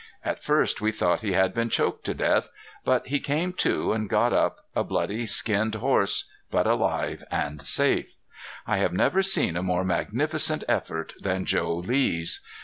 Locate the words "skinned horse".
5.27-6.27